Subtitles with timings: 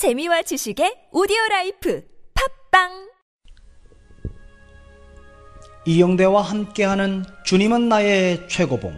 [0.00, 2.02] 재미와 지식의 오디오 라이프
[2.70, 3.10] 팟빵
[5.84, 8.94] 이영대와 함께하는 주님은 나의 최고봉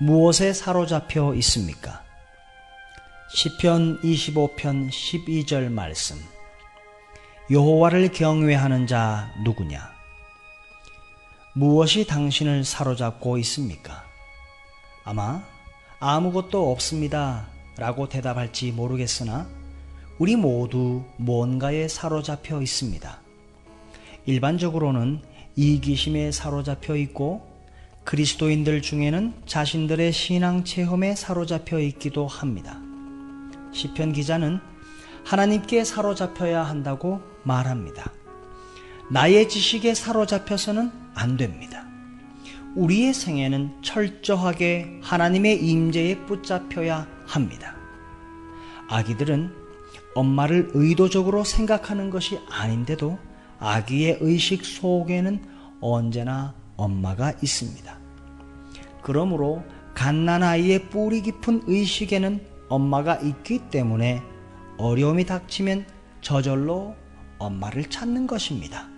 [0.00, 2.02] 무엇에 사로잡혀 있습니까?
[3.34, 6.16] 시편 25편 12절 말씀
[7.50, 9.92] 여호와를 경외하는 자 누구냐?
[11.52, 14.02] 무엇이 당신을 사로잡고 있습니까?
[15.04, 15.42] 아마
[16.00, 17.48] 아무것도 없습니다.
[17.76, 19.63] 라고 대답할지 모르겠으나
[20.18, 23.20] 우리 모두 뭔가에 사로잡혀 있습니다.
[24.26, 25.20] 일반적으로는
[25.56, 27.52] 이기심에 사로잡혀 있고
[28.04, 32.78] 그리스도인들 중에는 자신들의 신앙 체험에 사로잡혀 있기도 합니다.
[33.72, 34.60] 시편 기자는
[35.24, 38.12] 하나님께 사로잡혀야 한다고 말합니다.
[39.10, 41.86] 나의 지식에 사로잡혀서는 안 됩니다.
[42.76, 47.76] 우리의 생애는 철저하게 하나님의 임재에 붙잡혀야 합니다.
[48.88, 49.63] 아기들은
[50.14, 53.18] 엄마를 의도적으로 생각하는 것이 아닌데도
[53.58, 55.44] 아기의 의식 속에는
[55.80, 57.98] 언제나 엄마가 있습니다.
[59.02, 59.62] 그러므로
[59.94, 64.22] 갓난아이의 뿌리 깊은 의식에는 엄마가 있기 때문에
[64.78, 65.86] 어려움이 닥치면
[66.20, 66.94] 저절로
[67.38, 68.88] 엄마를 찾는 것입니다.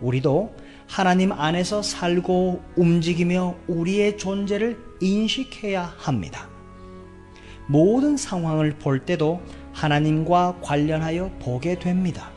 [0.00, 0.54] 우리도
[0.86, 6.48] 하나님 안에서 살고 움직이며 우리의 존재를 인식해야 합니다.
[7.66, 9.40] 모든 상황을 볼 때도
[9.76, 12.30] 하나님과 관련하여 보게 됩니다.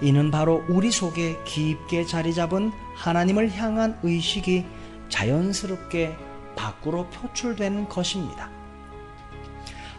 [0.00, 4.64] 이는 바로 우리 속에 깊게 자리 잡은 하나님을 향한 의식이
[5.08, 6.16] 자연스럽게
[6.56, 8.50] 밖으로 표출되는 것입니다.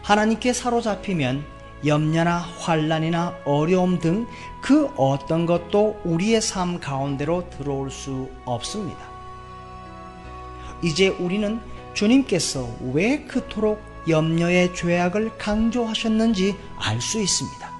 [0.02, 1.44] 하나님께 사로잡히면
[1.86, 4.26] 염려나 환란이나 어려움 등
[4.64, 8.98] 그 어떤 것도 우리의 삶 가운데로 들어올 수 없습니다.
[10.82, 11.60] 이제 우리는
[11.92, 17.72] 주님께서 왜 그토록 염려의 죄악을 강조하셨는지 알 수 있습니다.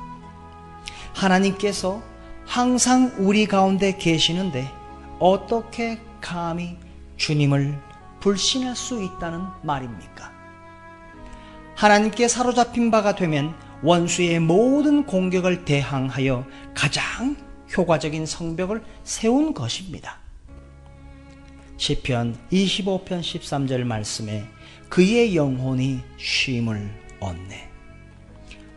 [1.12, 2.02] 하나님께서
[2.46, 4.70] 항상 우리 가운데 계시는데
[5.18, 6.76] 어떻게 감히
[7.16, 7.78] 주님을
[8.20, 10.32] 불신할 수 있다는 말입니까?
[11.76, 17.36] 하나님께 사로잡힌 바가 되면 원수의 모든 공격을 대항하여 가장
[17.76, 20.23] 효과적인 성벽을 세운 것입니다.
[21.76, 24.44] 시편 25편 13절 말씀에
[24.88, 26.90] 그의 영혼이 쉼을
[27.20, 27.68] 얻네.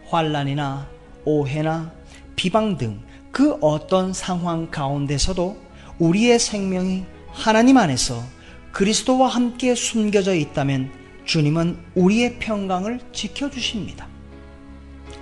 [0.08, 0.90] 환란이나
[1.25, 1.91] 오해나
[2.36, 3.07] 비방 등
[3.38, 5.62] 그 어떤 상황 가운데서도
[6.00, 8.24] 우리의 생명이 하나님 안에서
[8.72, 10.91] 그리스도와 함께 숨겨져 있다면
[11.24, 14.07] 주님은 우리의 평강을 지켜주십니다.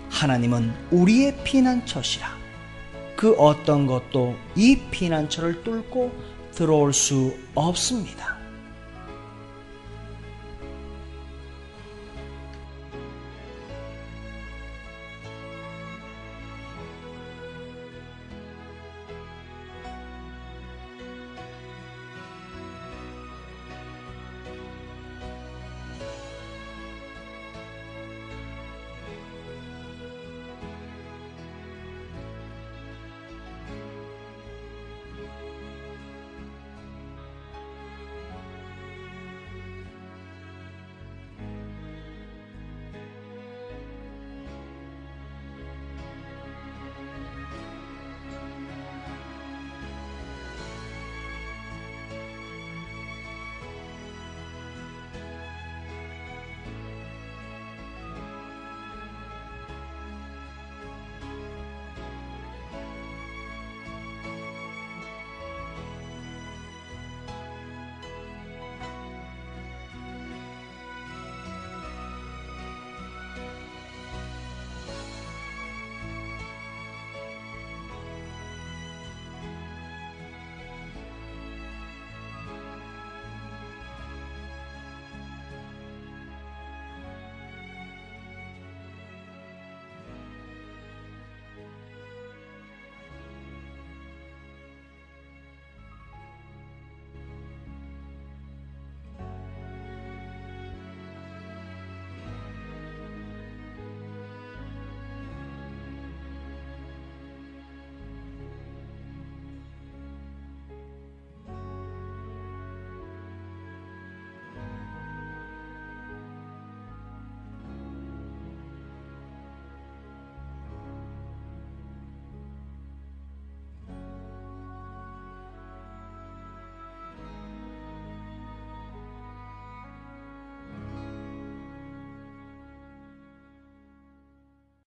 [0.10, 2.26] 하나님은 우리의 피난처시라.
[3.18, 6.14] 그 어떤 것도 이 피난처를 뚫고
[6.56, 8.35] 들어올 수 없습니다.